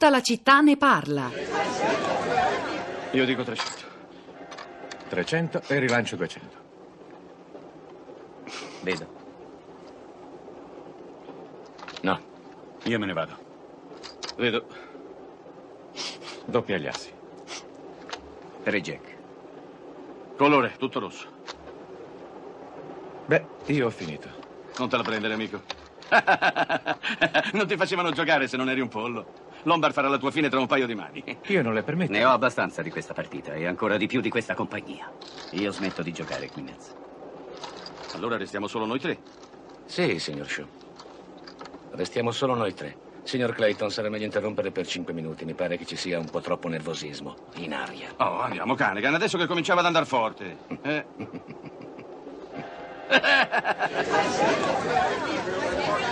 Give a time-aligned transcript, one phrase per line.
[0.00, 1.30] Tutta la città ne parla.
[3.10, 3.84] Io dico 300.
[5.10, 6.56] 300 e rilancio 200.
[8.80, 9.06] Vedo.
[12.00, 12.18] No,
[12.84, 13.36] Io me ne vado.
[14.38, 14.66] vedo.
[16.46, 17.12] Doppia agli assi.
[18.62, 19.16] Tre Jack.
[20.34, 21.26] Colore, tutto rosso.
[23.26, 24.30] Beh, io ho finito.
[24.78, 25.60] Non te la prendere, amico.
[27.52, 29.39] non ti facevano giocare se non eri un pollo.
[29.64, 31.22] Lombard farà la tua fine tra un paio di mani.
[31.48, 32.12] Io non le permetto.
[32.12, 35.10] Ne ho abbastanza di questa partita e ancora di più di questa compagnia.
[35.52, 37.08] Io smetto di giocare qui in mezzo.
[38.14, 39.18] Allora restiamo solo noi tre.
[39.84, 40.66] Sì, signor Shaw.
[41.92, 43.08] Restiamo solo noi tre.
[43.22, 45.44] Signor Clayton, sarà meglio interrompere per cinque minuti.
[45.44, 48.08] Mi pare che ci sia un po' troppo nervosismo in aria.
[48.16, 50.56] Oh, andiamo, Canegan, adesso che cominciava ad andare forte.
[50.82, 51.04] Eh?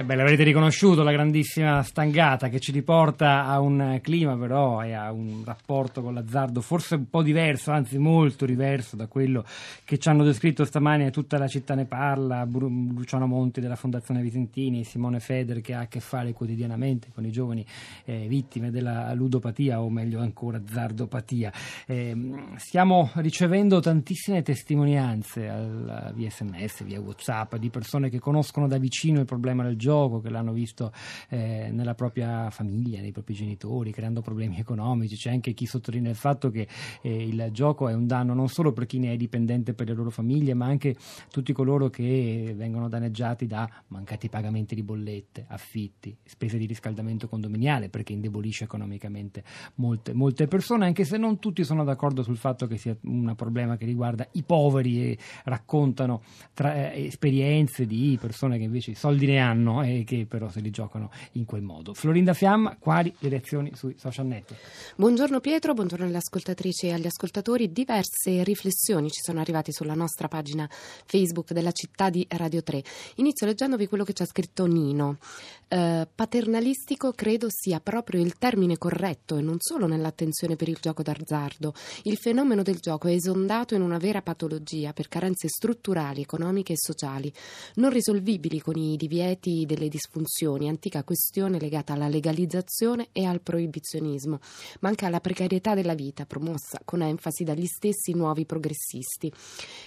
[0.00, 4.94] Eh beh, l'avrete riconosciuto, la grandissima stangata che ci riporta a un clima però e
[4.94, 9.44] a un rapporto con l'azzardo forse un po' diverso, anzi molto diverso da quello
[9.84, 14.84] che ci hanno descritto stamani tutta la città ne parla, Luciano Monti della Fondazione Visentini,
[14.84, 17.62] Simone Feder che ha a che fare quotidianamente con i giovani
[18.06, 21.52] eh, vittime della ludopatia o meglio ancora zardopatia.
[21.84, 22.16] Eh,
[22.56, 29.20] stiamo ricevendo tantissime testimonianze al, via sms, via whatsapp di persone che conoscono da vicino
[29.20, 29.88] il problema del gioco,
[30.20, 30.92] che l'hanno visto
[31.28, 35.16] eh, nella propria famiglia, nei propri genitori, creando problemi economici.
[35.16, 36.68] C'è anche chi sottolinea il fatto che
[37.02, 39.94] eh, il gioco è un danno non solo per chi ne è dipendente per le
[39.94, 40.94] loro famiglie, ma anche
[41.30, 47.88] tutti coloro che vengono danneggiati da mancati pagamenti di bollette, affitti, spese di riscaldamento condominiale,
[47.88, 49.42] perché indebolisce economicamente
[49.76, 53.76] molte, molte persone, anche se non tutti sono d'accordo sul fatto che sia un problema
[53.76, 59.26] che riguarda i poveri e raccontano tra, eh, esperienze di persone che invece i soldi
[59.26, 61.94] ne hanno e che però se li giocano in quel modo.
[61.94, 64.60] Florinda Fiamma, quali le reazioni sui social network?
[64.96, 67.70] Buongiorno Pietro, buongiorno alle ascoltatrici e agli ascoltatori.
[67.70, 72.82] Diverse riflessioni ci sono arrivate sulla nostra pagina Facebook della città di Radio 3.
[73.16, 75.18] Inizio leggendovi quello che ci ha scritto Nino.
[75.68, 81.02] Eh, paternalistico credo sia proprio il termine corretto e non solo nell'attenzione per il gioco
[81.02, 81.72] d'azzardo.
[82.02, 86.76] Il fenomeno del gioco è esondato in una vera patologia per carenze strutturali, economiche e
[86.76, 87.32] sociali,
[87.74, 94.38] non risolvibili con i divieti delle disfunzioni, antica questione legata alla legalizzazione e al proibizionismo,
[94.80, 99.32] ma anche alla precarietà della vita, promossa con enfasi dagli stessi nuovi progressisti.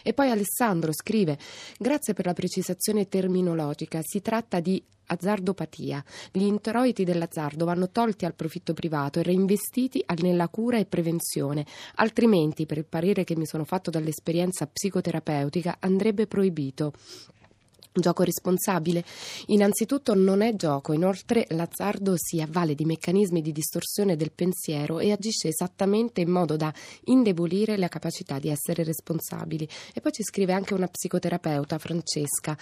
[0.02, 1.38] E poi Alessandro scrive:
[1.78, 6.04] Grazie per la precisazione terminologica, si tratta di azzardopatia.
[6.32, 12.66] Gli introiti dell'azzardo vanno tolti al profitto privato e reinvestiti nella cura e prevenzione, altrimenti,
[12.66, 16.94] per il parere che mi sono fatto dall'esperienza psicoterapeutica, andrebbe proibito.
[17.96, 19.06] Gioco responsabile?
[19.48, 25.12] Innanzitutto non è gioco, inoltre l'azzardo si avvale di meccanismi di distorsione del pensiero e
[25.12, 26.74] agisce esattamente in modo da
[27.06, 29.70] indebolire la capacità di essere responsabili.
[29.94, 32.58] E poi ci scrive anche una psicoterapeuta, Francesca.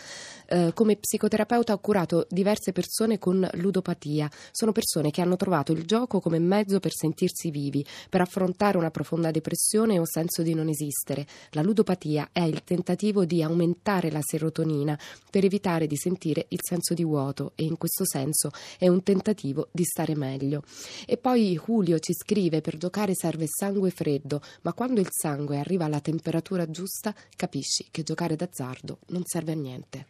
[0.48, 4.30] Eh, come psicoterapeuta ho curato diverse persone con ludopatia.
[4.52, 8.92] Sono persone che hanno trovato il gioco come mezzo per sentirsi vivi, per affrontare una
[8.92, 11.26] profonda depressione o senso di non esistere.
[11.52, 15.00] La ludopatia è il tentativo di aumentare la serotonina
[15.32, 19.70] per evitare di sentire il senso di vuoto e in questo senso è un tentativo
[19.72, 20.62] di stare meglio.
[21.08, 25.86] E poi Julio ci scrive per giocare serve sangue freddo, ma quando il sangue arriva
[25.86, 30.06] alla temperatura giusta capisci che giocare d'azzardo non serve a niente.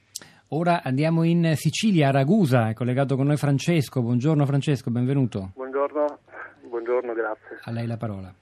[0.54, 4.02] Ora andiamo in Sicilia, a Ragusa, è collegato con noi Francesco.
[4.02, 5.52] Buongiorno Francesco, benvenuto.
[5.54, 6.20] Buongiorno,
[6.64, 7.60] buongiorno, grazie.
[7.64, 8.34] A lei la parola.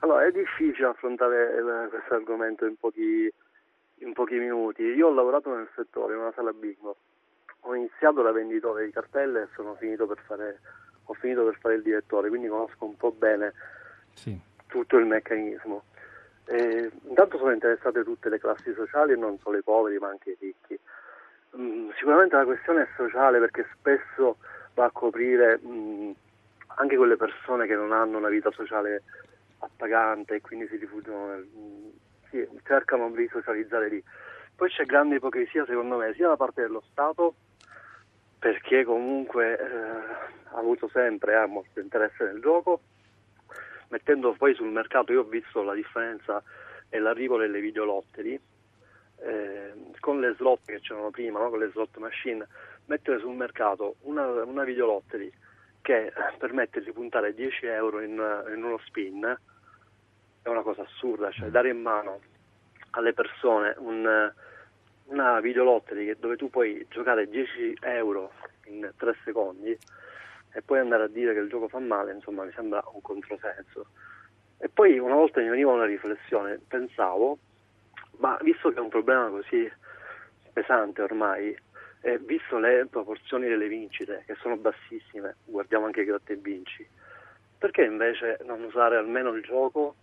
[0.00, 3.28] Allora, è difficile affrontare eh, questo argomento in pochi
[3.98, 4.82] in pochi minuti.
[4.82, 6.96] Io ho lavorato nel settore, in una sala bingo.
[7.60, 10.60] Ho iniziato da venditore di cartelle e sono finito per fare,
[11.04, 13.52] ho finito per fare il direttore, quindi conosco un po' bene
[14.12, 14.38] sì.
[14.66, 15.84] tutto il meccanismo.
[16.44, 20.30] E, intanto sono interessate tutte le classi sociali e non solo i poveri ma anche
[20.30, 20.78] i ricchi.
[21.56, 24.36] Mm, sicuramente la questione è sociale perché spesso
[24.74, 26.10] va a coprire mm,
[26.76, 29.02] anche quelle persone che non hanno una vita sociale
[29.58, 31.48] appagante e quindi si rifugiano nel,
[32.30, 34.02] sì, cercano di socializzare lì.
[34.54, 37.34] Poi c'è grande ipocrisia secondo me sia da parte dello Stato
[38.38, 42.80] perché comunque eh, ha avuto sempre eh, molto interesse nel gioco,
[43.88, 46.42] mettendo poi sul mercato, io ho visto la differenza
[46.88, 48.40] e l'arrivo delle videolottery,
[49.18, 51.50] eh, con le slot che c'erano prima, no?
[51.50, 52.46] con le slot machine,
[52.86, 55.32] mettere sul mercato una, una videolottery
[55.80, 59.36] che permette di puntare 10 euro in, in uno spin,
[60.46, 62.20] è una cosa assurda, cioè dare in mano
[62.90, 64.32] alle persone un,
[65.06, 68.30] una videolottery dove tu puoi giocare 10 euro
[68.66, 69.76] in 3 secondi
[70.52, 73.88] e poi andare a dire che il gioco fa male, insomma, mi sembra un controsenso.
[74.58, 77.38] E poi una volta mi veniva una riflessione, pensavo,
[78.18, 79.70] ma visto che è un problema così
[80.52, 81.54] pesante ormai,
[82.00, 86.86] e visto le proporzioni delle vincite, che sono bassissime, guardiamo anche i gratta e vinci,
[87.58, 89.96] perché invece non usare almeno il gioco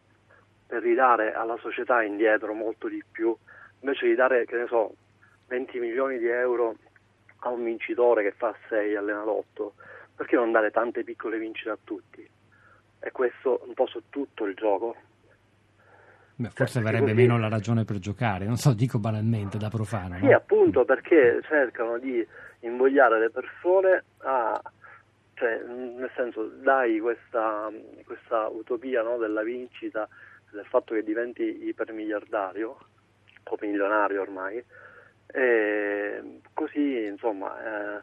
[0.66, 3.36] per ridare alla società indietro molto di più,
[3.82, 4.96] invece di dare, che ne so,
[5.48, 6.76] 20 milioni di euro
[7.40, 9.74] a un vincitore che fa 6 all'Enalotto,
[10.16, 12.28] perché non dare tante piccole vincite a tutti?
[13.00, 14.96] E questo un po' su tutto il gioco.
[16.36, 19.70] Beh, forse Cioè, avrebbe così- meno la ragione per giocare, non so, dico banalmente da
[19.70, 20.18] profano.
[20.18, 20.36] Sì, no?
[20.36, 22.26] appunto perché cercano di
[22.62, 24.60] invogliare le persone a,
[25.36, 27.70] cioè, nel senso, dai questa,
[28.06, 30.08] questa utopia no, della vincita,
[30.54, 32.78] del fatto che diventi ipermiliardario
[33.44, 34.64] o milionario ormai,
[35.28, 38.02] e così insomma, eh,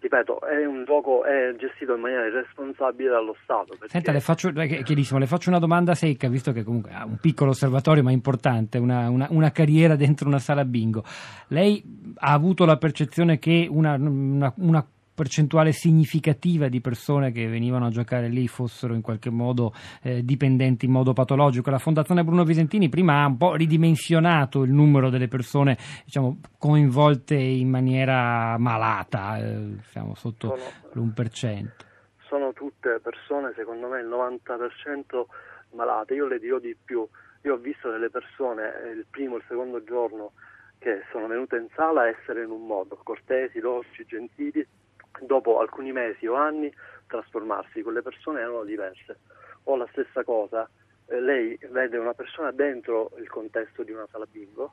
[0.00, 3.74] ripeto, è un gioco è gestito in maniera irresponsabile dallo Stato.
[3.78, 3.88] Perché...
[3.88, 7.50] Senta, le faccio, chiarissimo, le faccio una domanda secca, visto che comunque ha un piccolo
[7.50, 11.04] osservatorio ma importante, una, una- una carriera dentro una sala bingo.
[11.48, 11.82] Lei
[12.16, 18.28] ha avuto la percezione che una- una percentuale significativa di persone che venivano a giocare
[18.28, 19.72] lì fossero in qualche modo
[20.02, 21.70] eh, dipendenti in modo patologico.
[21.70, 27.34] La Fondazione Bruno Visentini prima ha un po' ridimensionato il numero delle persone diciamo, coinvolte
[27.34, 30.56] in maniera malata, eh, siamo sotto
[30.92, 31.70] Sono- l'1%.
[32.28, 35.28] sono tutte persone, secondo me il 90%
[35.74, 36.14] malate.
[36.14, 37.06] Io le dirò di più.
[37.44, 40.32] Io ho visto delle persone eh, il primo e il secondo giorno
[40.78, 44.66] che sono venute in sala a essere in un modo, cortesi, dolci, gentili,
[45.20, 46.72] dopo alcuni mesi o anni
[47.06, 47.82] trasformarsi.
[47.82, 49.18] Quelle persone erano diverse.
[49.64, 50.68] O la stessa cosa,
[51.06, 54.72] eh, lei vede una persona dentro il contesto di una sala bingo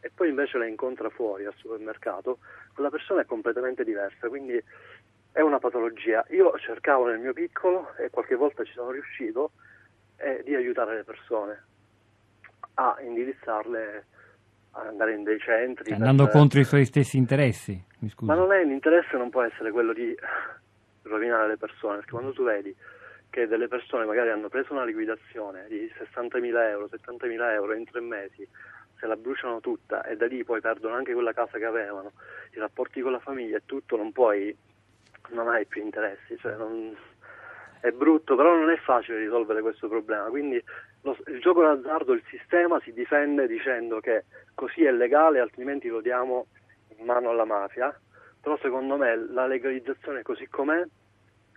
[0.00, 2.38] e poi invece la incontra fuori al supermercato,
[2.72, 4.62] quella persona è completamente diversa, quindi
[5.32, 6.24] è una patologia.
[6.30, 9.52] Io cercavo nel mio piccolo e qualche volta ci sono riuscito
[10.16, 11.64] eh, di aiutare le persone
[12.74, 14.06] a indirizzarle
[14.72, 15.84] andare in dei centri.
[15.86, 18.30] Cioè, andando per- contro i suoi stessi interessi, mi scusi.
[18.30, 20.14] Ma non è l'interesse non può essere quello di
[21.02, 22.74] rovinare le persone, perché quando tu vedi
[23.30, 28.00] che delle persone magari hanno preso una liquidazione di 60.000 euro, 70.000 euro in tre
[28.00, 28.46] mesi,
[28.98, 32.12] se la bruciano tutta e da lì poi perdono anche quella casa che avevano,
[32.54, 34.54] i rapporti con la famiglia e tutto, non puoi,
[35.28, 36.96] non hai più interessi, cioè non-
[37.80, 40.62] è brutto, però non è facile risolvere questo problema, quindi
[41.02, 44.24] lo- il gioco d'azzardo, il sistema si difende dicendo che
[44.54, 46.46] così è legale, altrimenti lo diamo
[46.98, 47.98] in mano alla mafia,
[48.40, 50.80] però secondo me la legalizzazione così com'è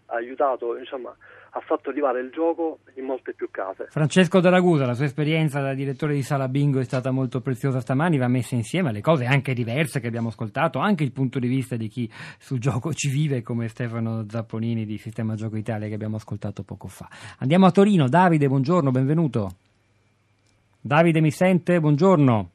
[0.08, 1.16] ha aiutato, insomma,
[1.56, 3.86] ha fatto arrivare il gioco in molte più case.
[3.90, 8.18] Francesco Daragusa, la sua esperienza da direttore di Sala Bingo è stata molto preziosa stamani,
[8.18, 11.76] va messa insieme alle cose anche diverse che abbiamo ascoltato, anche il punto di vista
[11.76, 12.10] di chi
[12.40, 16.88] sul gioco ci vive, come Stefano Zapponini di Sistema Gioco Italia che abbiamo ascoltato poco
[16.88, 17.08] fa.
[17.40, 19.52] Andiamo a Torino, Davide, buongiorno, benvenuto.
[20.82, 21.80] Davide mi sente?
[21.80, 22.50] Buongiorno.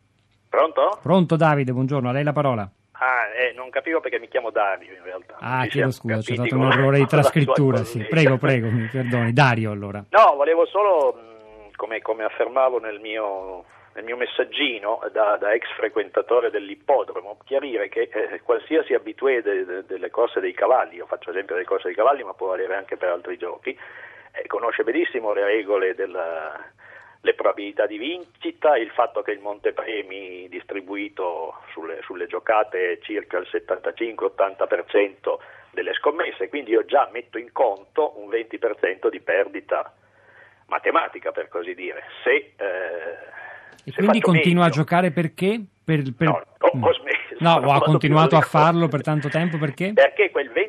[0.49, 0.99] Pronto?
[1.01, 2.69] Pronto Davide, buongiorno, a lei la parola.
[3.01, 5.37] Ah, eh, non capivo perché mi chiamo Dario in realtà.
[5.39, 8.05] Ah, Ci chiedo scusa, c'è stato un errore di trascrittura, sì.
[8.05, 9.33] Prego, prego, mi perdoni.
[9.33, 10.05] Dario allora.
[10.11, 13.65] No, volevo solo, mh, come, come affermavo nel mio,
[13.95, 19.85] nel mio messaggino da, da ex frequentatore dell'ippodromo, chiarire che eh, qualsiasi abitué de- de-
[19.87, 22.97] delle corse dei cavalli, io faccio esempio delle corse dei cavalli ma può valere anche
[22.97, 23.71] per altri giochi,
[24.33, 26.53] eh, conosce benissimo le regole della
[27.23, 33.39] le probabilità di vincita, il fatto che il montepremi distribuito sulle, sulle giocate è circa
[33.39, 35.37] il 75-80%
[35.73, 39.93] delle scommesse, quindi io già metto in conto un 20% di perdita
[40.67, 42.05] matematica, per così dire.
[42.23, 43.17] Se, eh,
[43.85, 45.61] E quindi continua a meglio- giocare perché?
[45.85, 49.93] Per, per- No, ho- ho smesso, No, ha continuato a farlo per tanto tempo perché?
[49.95, 50.68] Perché quel 20%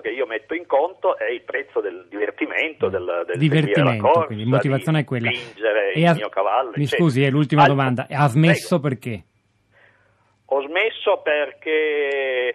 [0.00, 4.44] che io metto in conto è il prezzo del divertimento, del, del Divertimento, corsa, quindi
[4.44, 5.30] motivazione è quella.
[5.32, 6.72] spingere E il ha- mio cavallo.
[6.76, 7.02] Mi eccetera.
[7.02, 8.06] scusi, è l'ultima Altro- domanda.
[8.08, 9.24] Ha smesso perché?
[10.46, 12.54] Ho smesso perché,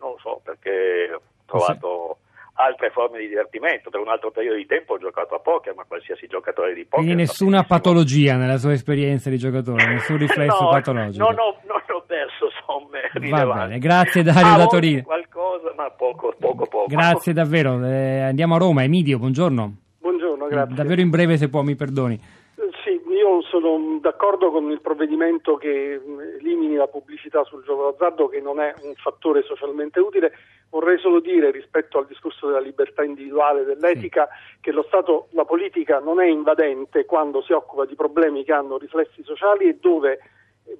[0.00, 2.18] non lo so, perché ho trovato
[2.54, 3.88] altre forme di divertimento.
[3.90, 6.98] Per un altro periodo di tempo ho giocato a poker, ma qualsiasi giocatore di poker...
[7.04, 11.24] Quindi nessuna patologia nella sua esperienza di giocatore, nessun riflesso no, patologico.
[11.24, 13.66] Non ho, non ho perso somme Va rilevanti.
[13.68, 15.02] bene, grazie Dario Ah, da Torino.
[15.02, 15.30] qualcosa,
[15.76, 16.86] ma poco, poco, poco.
[16.88, 17.84] Grazie davvero.
[17.84, 18.82] Eh, andiamo a Roma.
[18.82, 19.76] Emidio, buongiorno.
[19.98, 20.74] Buongiorno, grazie.
[20.74, 22.14] Davvero in breve se può, mi perdoni.
[22.14, 27.90] Eh, Sì, io sono d'accordo con il provvedimento che mh, elimini la pubblicità sul gioco
[27.90, 30.32] d'azzardo, che non è un fattore socialmente utile.
[30.70, 34.28] Vorrei solo dire, rispetto al discorso della libertà individuale, dell'etica,
[34.60, 38.78] che lo Stato, la politica non è invadente quando si occupa di problemi che hanno
[38.78, 40.18] riflessi sociali e dove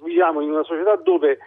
[0.03, 1.37] viviamo in una società dove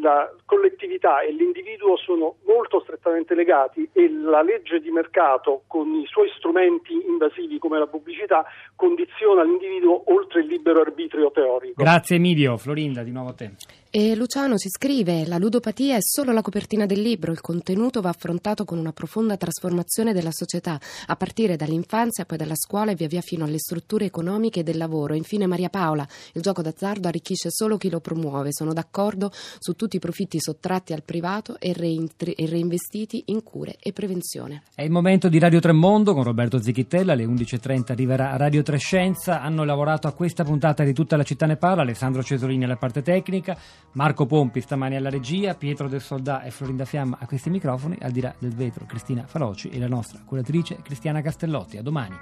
[0.00, 6.06] la collettività e l'individuo sono molto strettamente legati e la legge di mercato con i
[6.06, 11.82] suoi strumenti invasivi come la pubblicità condiziona l'individuo oltre il libero arbitrio teorico.
[11.82, 13.52] Grazie Emilio, Florinda, di nuovo a te.
[13.90, 18.08] E Luciano ci scrive: La ludopatia è solo la copertina del libro, il contenuto va
[18.08, 23.06] affrontato con una profonda trasformazione della società, a partire dall'infanzia, poi dalla scuola e via
[23.06, 25.14] via fino alle strutture economiche e del lavoro.
[25.14, 28.52] Infine, Maria Paola: il gioco d'azzardo arricchisce solo chi lo promuove.
[28.52, 33.76] Sono d'accordo su tutti i profitti sottratti al privato e, reintri- e reinvestiti in cure
[33.78, 34.62] e prevenzione.
[34.74, 37.12] È il momento di Radio Tremondo con Roberto Zichittella.
[37.12, 39.42] Alle 11.30 arriverà Radio Trescenza.
[39.42, 41.82] Hanno lavorato a questa puntata di tutta la città ne parla.
[41.82, 43.56] Alessandro Cesolini alla parte tecnica.
[43.92, 48.10] Marco Pompi stamani alla regia, Pietro del Soldà e Florinda Fiamma a questi microfoni, al
[48.10, 51.76] di là del vetro Cristina Faloci e la nostra curatrice Cristiana Castellotti.
[51.76, 52.14] A domani.